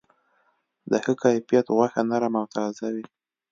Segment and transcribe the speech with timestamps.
[0.89, 3.05] د ښه کیفیت غوښه نرم او تازه وي.